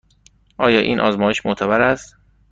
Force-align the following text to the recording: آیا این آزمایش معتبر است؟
آیا 0.57 0.79
این 0.79 0.99
آزمایش 0.99 1.45
معتبر 1.45 1.81
است؟ 1.81 2.15